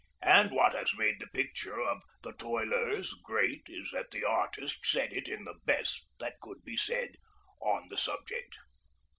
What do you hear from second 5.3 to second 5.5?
it